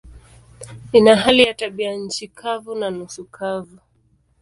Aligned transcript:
Ina 0.93 1.15
hali 1.15 1.43
ya 1.43 1.53
tabianchi 1.53 2.27
kavu 2.27 2.75
na 2.75 2.89
nusu 2.89 3.25
kavu. 3.25 3.79